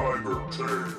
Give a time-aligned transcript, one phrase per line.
[0.00, 0.94] Tiger Tales.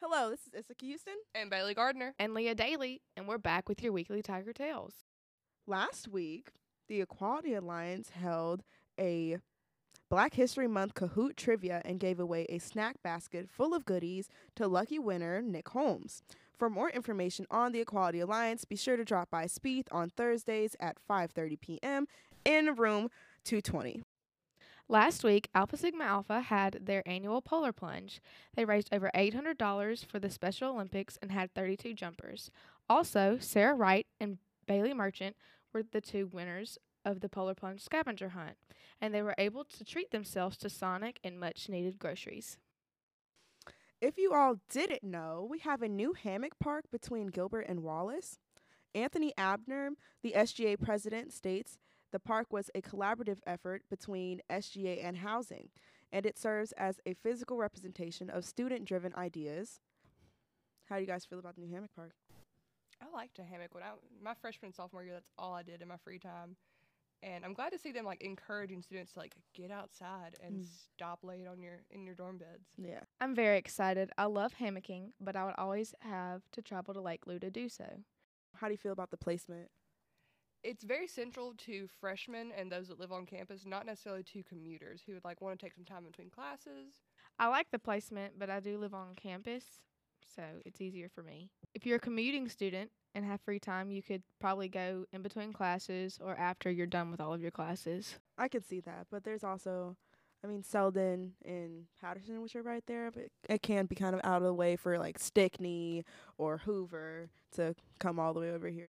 [0.00, 1.14] Hello, this is Issachar Houston.
[1.34, 2.14] And Bailey Gardner.
[2.18, 4.94] and Leah Daly, and we're back with your weekly Tiger Tales.
[5.66, 6.50] Last week,
[6.88, 8.62] the Equality Alliance held
[8.98, 9.38] a
[10.10, 14.66] Black History Month Kahoot trivia and gave away a snack basket full of goodies to
[14.66, 16.24] lucky winner Nick Holmes.
[16.58, 20.74] For more information on the Equality Alliance, be sure to drop by Spieth on Thursdays
[20.80, 22.08] at 5:30 p.m.
[22.44, 23.08] in room
[23.44, 24.02] 220.
[24.88, 28.20] Last week, Alpha Sigma Alpha had their annual polar plunge.
[28.56, 32.50] They raised over $800 for the Special Olympics and had 32 jumpers.
[32.88, 35.36] Also, Sarah Wright and Bailey Merchant
[35.72, 36.78] were the two winners
[37.10, 38.56] of the polar plunge scavenger hunt,
[39.00, 42.56] and they were able to treat themselves to Sonic and much needed groceries.
[44.00, 48.38] If you all didn't know, we have a new hammock park between Gilbert and Wallace.
[48.94, 49.90] Anthony Abner,
[50.22, 51.78] the SGA president, states
[52.10, 55.68] the park was a collaborative effort between SGA and housing,
[56.10, 59.80] and it serves as a physical representation of student driven ideas.
[60.88, 62.12] How do you guys feel about the new hammock park?
[63.00, 65.14] I liked a hammock when I my freshman and sophomore year.
[65.14, 66.56] That's all I did in my free time,
[67.22, 70.66] and I'm glad to see them like encouraging students to like get outside and Mm.
[70.94, 72.68] stop laying on your in your dorm beds.
[72.76, 73.00] Yeah.
[73.20, 74.10] I'm very excited.
[74.18, 77.68] I love hammocking, but I would always have to travel to Lake Lou to do
[77.68, 78.04] so.
[78.56, 79.70] How do you feel about the placement?
[80.62, 85.02] It's very central to freshmen and those that live on campus, not necessarily to commuters
[85.06, 87.00] who would like want to take some time between classes.
[87.38, 89.64] I like the placement, but I do live on campus,
[90.34, 91.50] so it's easier for me.
[91.74, 95.52] If you're a commuting student and have free time, you could probably go in between
[95.52, 98.18] classes or after you're done with all of your classes.
[98.38, 99.96] I could see that, but there's also,
[100.44, 104.20] I mean, Selden and Patterson, which are right there, but it can be kind of
[104.24, 106.04] out of the way for like Stickney
[106.38, 108.88] or Hoover to come all the way over here.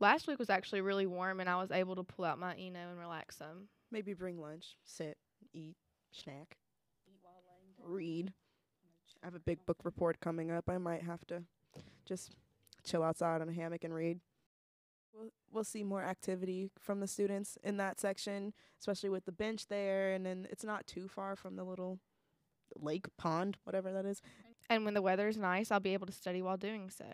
[0.00, 2.90] Last week was actually really warm, and I was able to pull out my Eno
[2.90, 3.68] and relax some.
[3.92, 5.16] Maybe bring lunch, sit,
[5.52, 5.76] eat,
[6.10, 6.56] snack,
[7.84, 8.32] read.
[9.22, 10.68] I have a big book report coming up.
[10.68, 11.42] I might have to
[12.04, 12.34] just
[12.84, 14.20] chill outside on a hammock and read.
[15.14, 19.68] We'll we'll see more activity from the students in that section, especially with the bench
[19.68, 22.00] there, and then it's not too far from the little
[22.76, 24.22] lake pond, whatever that is.
[24.70, 27.04] And when the weather's nice, I'll be able to study while doing so.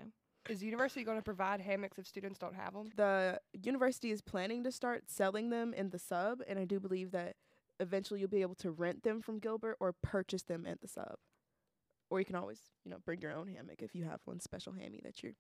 [0.49, 2.91] Is the university going to provide hammocks if students don't have them?
[2.97, 7.11] The university is planning to start selling them in the sub, and I do believe
[7.11, 7.37] that
[7.81, 11.17] eventually you'll be able to rent them from Gilbert or purchase them at the sub.
[12.11, 14.73] Or you can always, you know, bring your own hammock if you have one special
[14.73, 15.35] hammy that you're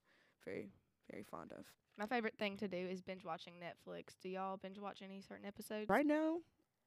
[0.44, 0.70] very,
[1.10, 1.64] very fond of.
[1.98, 4.14] My favorite thing to do is binge watching Netflix.
[4.22, 5.88] Do y'all binge watch any certain episodes?
[5.88, 6.38] Right now,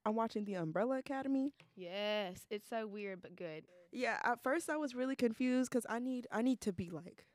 [0.05, 1.53] I'm watching The Umbrella Academy.
[1.75, 3.65] Yes, it's so weird but good.
[3.91, 7.25] Yeah, at first I was really confused because I need I need to be like,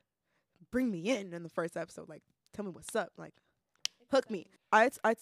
[0.71, 2.09] bring me in in the first episode.
[2.09, 3.11] Like, tell me what's up.
[3.17, 3.35] Like,
[4.11, 4.47] hook me.
[4.71, 5.15] I I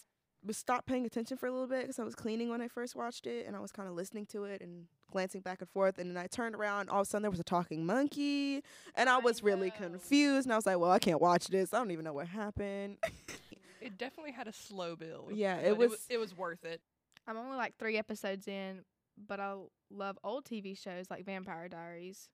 [0.51, 3.27] stopped paying attention for a little bit because I was cleaning when I first watched
[3.27, 5.97] it, and I was kind of listening to it and glancing back and forth.
[5.97, 8.61] And then I turned around, all of a sudden there was a talking monkey,
[8.95, 10.45] and I I was really confused.
[10.45, 11.73] And I was like, well, I can't watch this.
[11.73, 12.97] I don't even know what happened.
[13.81, 15.33] It definitely had a slow build.
[15.35, 16.81] Yeah, but it It was- was, it was worth it.
[17.27, 18.83] I'm only like three episodes in,
[19.27, 19.53] but I
[19.91, 22.27] love old TV shows like Vampire Diaries.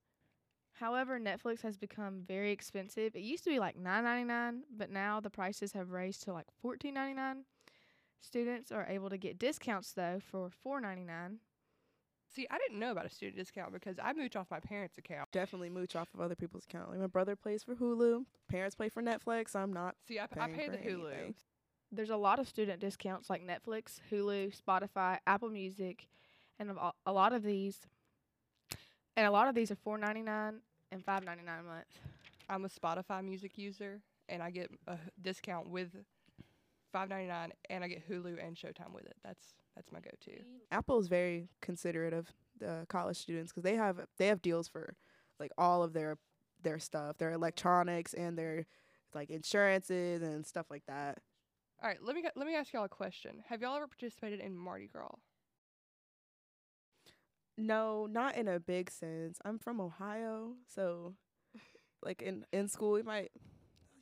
[0.74, 3.16] However, Netflix has become very expensive.
[3.18, 6.32] It used to be like nine ninety nine, but now the prices have raised to
[6.34, 7.44] like fourteen ninety nine.
[8.22, 11.40] Students are able to get discounts though for four ninety nine.
[12.34, 15.30] See, I didn't know about a student discount because I mooch off my parents' account.
[15.34, 16.90] Definitely mooch off of other people's account.
[16.90, 19.56] Like my brother plays for Hulu, parents play for Netflix.
[19.56, 19.96] I'm not.
[20.08, 21.12] See, I, pay for the Hulu.
[21.12, 21.36] anything.
[21.92, 26.08] There's a lot of student discounts like Netflix, Hulu, Spotify, Apple Music,
[26.58, 26.72] and
[27.06, 27.80] a lot of these,
[29.18, 30.62] and a lot of these are four ninety nine
[30.94, 31.86] and five ninety nine a month.
[32.50, 34.00] I'm a Spotify music user,
[34.30, 35.90] and I get a discount with
[36.92, 39.16] five ninety nine, and I get Hulu and Showtime with it.
[39.24, 40.42] That's that's my go-to.
[40.72, 42.28] Apple is very considerate of
[42.60, 44.96] the college students because they have they have deals for
[45.40, 46.18] like all of their
[46.64, 48.66] their stuff, their electronics and their
[49.14, 51.20] like insurances and stuff like that.
[51.82, 53.44] All right, let me let me ask y'all a question.
[53.50, 55.16] Have y'all ever participated in Mardi Gras?
[57.58, 59.40] No, not in a big sense.
[59.44, 61.16] I'm from Ohio, so
[62.04, 63.32] like in in school we might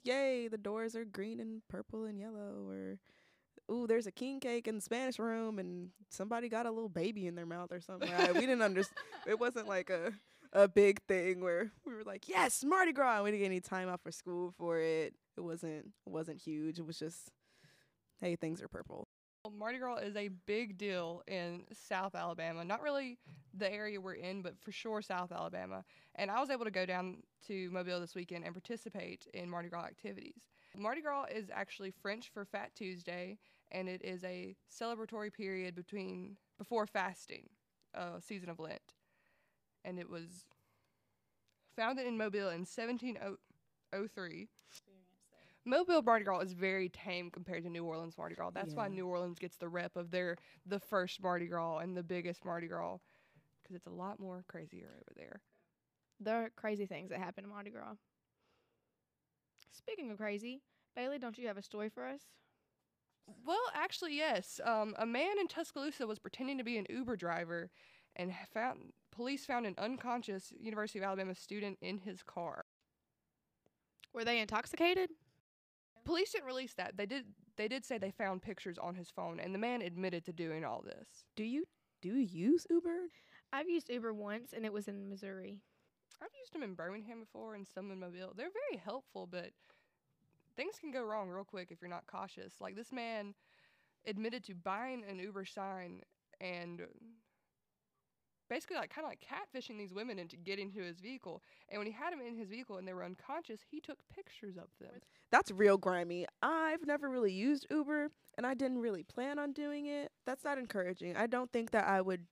[0.03, 2.99] yay, the doors are green and purple and yellow or
[3.71, 7.27] ooh, there's a king cake in the Spanish room and somebody got a little baby
[7.27, 8.11] in their mouth or something.
[8.11, 8.97] Like, we didn't understand.
[9.27, 10.13] It wasn't like a
[10.51, 13.21] a big thing where we were like, yes, Mardi Gras.
[13.21, 15.13] We didn't get any time off for school for it.
[15.37, 16.79] It wasn't it wasn't huge.
[16.79, 17.29] It was just,
[18.19, 19.07] hey, things are purple.
[19.47, 22.65] Mardi Gras is a big deal in South Alabama.
[22.65, 23.17] Not really
[23.53, 25.85] the area we're in, but for sure South Alabama.
[26.15, 29.69] And I was able to go down to Mobile this weekend and participate in Mardi
[29.69, 30.49] Gras activities.
[30.77, 33.37] Mardi Gras is actually French for Fat Tuesday,
[33.71, 37.49] and it is a celebratory period between before fasting,
[37.95, 38.93] uh, season of Lent.
[39.85, 40.45] And it was
[41.75, 44.47] founded in Mobile in 1703.
[45.69, 48.49] Mobile Mardi Gras is very tame compared to New Orleans Mardi Gras.
[48.51, 52.03] That's why New Orleans gets the rep of their the first Mardi Gras and the
[52.03, 52.97] biggest Mardi Gras
[53.61, 55.41] because it's a lot more crazier over there.
[56.19, 57.95] There are crazy things that happen in Mardi Gras.
[59.71, 60.61] Speaking of crazy,
[60.95, 62.21] Bailey, don't you have a story for us?
[63.45, 64.59] Well, actually, yes.
[64.65, 67.69] Um, a man in Tuscaloosa was pretending to be an Uber driver,
[68.15, 72.65] and found police found an unconscious University of Alabama student in his car.
[74.13, 75.11] Were they intoxicated?
[76.09, 76.97] Police didn't release that.
[76.97, 77.25] They did.
[77.55, 80.65] They did say they found pictures on his phone, and the man admitted to doing
[80.65, 81.07] all this.
[81.35, 81.65] Do you
[82.01, 83.09] do you use Uber?
[83.53, 85.59] I've used Uber once, and it was in Missouri.
[86.19, 88.33] I've used them in Birmingham before and some in Mobile.
[88.35, 89.51] They're very helpful, but
[90.55, 92.55] things can go wrong real quick if you're not cautious.
[92.59, 93.35] Like this man
[94.07, 96.01] admitted to buying an Uber sign
[96.41, 96.81] and
[98.49, 101.41] basically like kind of like catfishing these women into getting to his vehicle.
[101.69, 104.57] And when he had them in his vehicle and they were unconscious, he took pictures
[104.57, 105.01] of them.
[105.31, 106.25] That's real grimy.
[106.41, 110.11] I've never really used Uber and I didn't really plan on doing it.
[110.25, 111.15] That's not encouraging.
[111.15, 112.25] I don't think that I would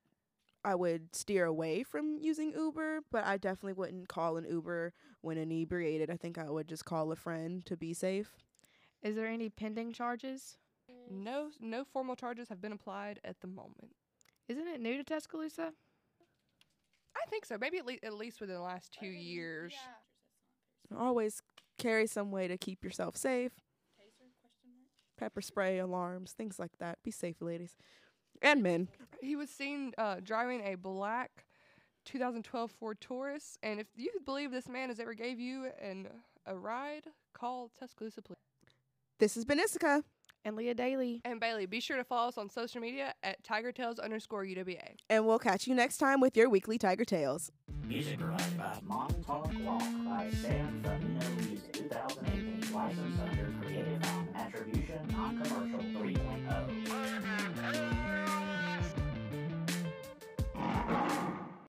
[0.66, 4.92] I would steer away from using Uber, but I definitely wouldn't call an Uber
[5.22, 6.10] when inebriated.
[6.10, 8.36] I think I would just call a friend to be safe.
[9.02, 10.58] Is there any pending charges?
[11.10, 13.96] No, no formal charges have been applied at the moment.
[14.50, 15.74] Isn't it new to Tuscaloosa?
[17.26, 17.58] I think so.
[17.60, 19.74] Maybe at, le- at least within the last two years.
[20.98, 21.42] Always
[21.78, 23.52] carry some way to keep yourself safe.
[25.18, 27.00] Pepper spray, alarms, things like that.
[27.04, 27.76] Be safe, ladies.
[28.42, 28.88] And men.
[29.20, 31.46] He was seen uh, driving a black
[32.06, 36.08] 2012 Ford Taurus, and if you believe this man has ever gave you an
[36.46, 37.04] a ride,
[37.34, 38.38] call Tuscaloosa Police.
[39.20, 40.04] This has been Issika.
[40.48, 41.20] And Leah Daly.
[41.26, 44.96] And Bailey, be sure to follow us on social media at TigerTales underscore UWA.
[45.10, 47.52] And we'll catch you next time with your weekly Tiger Tales.
[47.84, 51.18] Music provided by Montauk Walk by Sam from
[51.50, 54.02] Music 2018, licensed under Creative
[54.36, 56.27] Attribution Non-Commercial 3.0.